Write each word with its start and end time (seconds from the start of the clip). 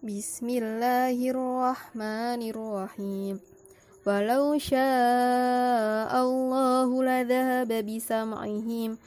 بسم 0.00 0.48
الله 0.48 1.30
الرحمن 1.30 2.40
الرحيم 2.48 3.40
ولو 4.06 4.58
شاء 4.58 6.12
الله 6.16 6.88
لذهب 7.04 7.70
بسمعهم 7.84 8.98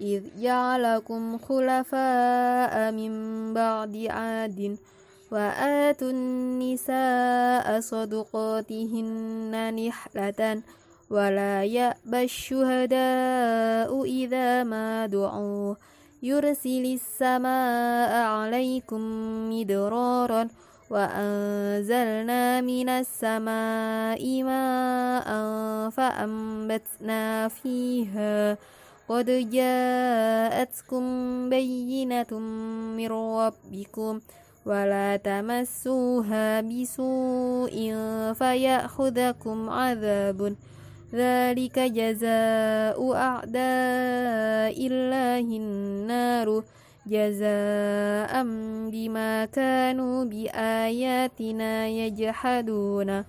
إذ 0.00 0.22
جعلكم 0.36 1.38
خلفاء 1.38 2.92
من 2.92 3.12
بعد 3.54 3.96
عاد 4.10 4.76
وآتوا 5.32 6.10
النساء 6.10 7.80
صدقاتهن 7.80 9.54
نحلة 9.72 10.62
ولا 11.10 11.64
يأبى 11.64 12.24
الشهداء 12.24 14.04
إذا 14.04 14.64
ما 14.64 15.06
دعوا 15.06 15.74
يرسل 16.22 16.84
السماء 16.98 18.12
عليكم 18.26 19.00
مدرارا 19.50 20.48
وأنزلنا 20.90 22.60
من 22.60 22.88
السماء 22.88 24.42
ماء 24.42 25.28
فأنبتنا 25.90 27.48
فيها 27.48 28.58
قد 29.08 29.26
جاءتكم 29.50 31.04
بينة 31.50 32.38
من 32.96 33.12
ربكم 33.12 34.20
ولا 34.66 35.16
تمسوها 35.16 36.60
بسوء 36.60 37.74
فيأخذكم 38.34 39.70
عذاب 39.70 40.56
ذلك 41.14 41.78
جزاء 41.78 43.14
أعداء 43.14 44.86
الله 44.86 45.38
النار. 45.40 46.62
جزاء 47.06 48.42
بما 48.90 49.44
كانوا 49.44 50.24
بآياتنا 50.24 51.86
يجحدون. 51.86 53.24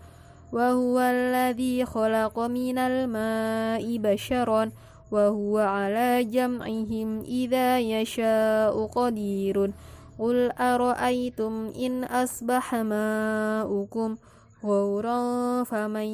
وهو 0.53 0.99
الذي 0.99 1.85
خلق 1.85 2.39
من 2.39 2.77
الماء 2.77 3.97
بشرا. 3.97 4.71
وهو 5.11 5.57
على 5.57 6.23
جمعهم 6.23 7.21
إذا 7.21 7.79
يشاء 7.79 8.85
قدير. 8.85 9.71
قل 10.19 10.51
أرأيتم 10.51 11.71
إن 11.79 12.03
أصبح 12.03 12.75
ماؤكم؟ 12.75 14.17
غورا 14.63 15.63
فمن 15.63 16.09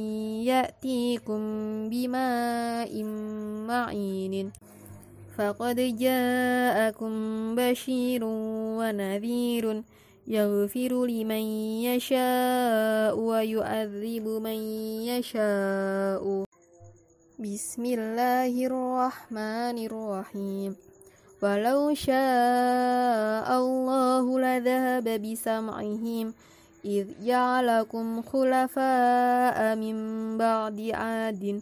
يأتيكم 0.49 1.41
بماء 1.89 3.03
معين 3.69 4.51
فقد 5.37 5.77
جاءكم 5.97 7.13
بشير 7.55 8.21
ونذير 8.79 9.83
يغفر 10.27 11.05
لمن 11.05 11.43
يشاء 11.85 13.19
ويعذب 13.19 14.25
من 14.27 14.59
يشاء. 15.13 16.43
بسم 17.39 17.83
الله 17.85 18.53
الرحمن 18.65 19.77
الرحيم. 19.85 20.75
ولو 21.43 21.93
شاء 21.93 23.47
الله 23.47 24.25
لذهب 24.39 25.07
بسمعهم 25.23 26.33
إذ 26.85 27.07
جعلكم 27.23 28.21
خلفاء 28.21 29.75
من 29.75 29.97
بعد 30.37 30.91
عاد 30.93 31.61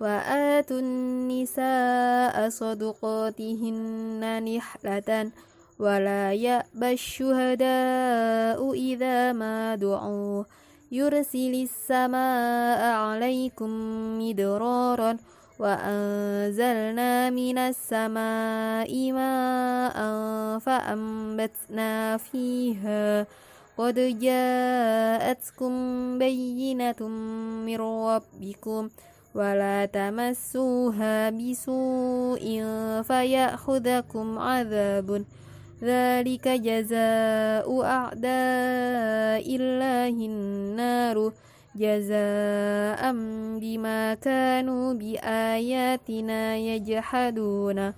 وآتوا 0.00 0.80
النساء 0.80 2.48
صدقاتهن 2.48 4.22
نحلة 4.44 5.30
ولا 5.78 6.32
يأبى 6.32 6.92
الشهداء 6.92 8.72
إذا 8.72 9.32
ما 9.32 9.74
دعوا 9.74 10.44
يرسل 10.92 11.54
السماء 11.68 12.80
عليكم 12.94 13.70
مدرارا 14.18 15.16
وأنزلنا 15.58 17.30
من 17.30 17.58
السماء 17.58 19.12
ماء 19.12 19.98
فأنبتنا 20.58 22.16
فيها 22.16 23.26
قد 23.78 24.18
جاءتكم 24.18 25.72
بينة 26.18 27.08
من 27.66 27.80
ربكم 27.80 28.88
ولا 29.34 29.86
تمسوها 29.86 31.30
بسوء 31.30 32.62
فيأخذكم 33.02 34.38
عذاب 34.38 35.24
ذلك 35.82 36.48
جزاء 36.48 37.82
أعداء 37.82 39.56
الله 39.56 40.08
النار 40.08 41.32
جزاء 41.76 43.12
بما 43.60 44.14
كانوا 44.14 44.94
بآياتنا 44.94 46.56
يجحدون 46.56 47.92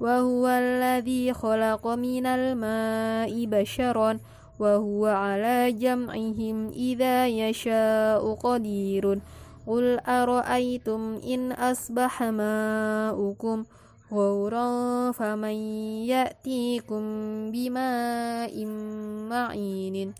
وهو 0.00 0.48
الذي 0.48 1.32
خلق 1.32 1.86
من 1.86 2.26
الماء 2.26 3.46
بشرا 3.46 4.18
وهو 4.58 5.06
على 5.06 5.72
جمعهم 5.72 6.68
إذا 6.68 7.28
يشاء 7.28 8.34
قدير. 8.34 9.20
قل 9.66 9.98
أرأيتم 9.98 11.20
إن 11.24 11.52
أصبح 11.52 12.22
ماؤكم 12.22 13.64
غورا 14.12 15.12
فمن 15.12 15.56
يأتيكم 16.04 17.02
بماء 17.50 18.64
معين. 19.30 20.14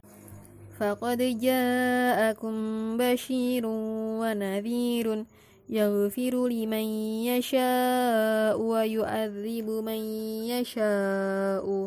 فقد 0.80 1.18
جاءكم 1.18 2.56
بشير 2.96 3.62
ونذير 4.20 5.24
يغفر 5.68 6.48
لمن 6.48 6.86
يشاء 7.30 8.60
ويعذب 8.60 9.68
من 9.70 10.00
يشاء. 10.50 11.66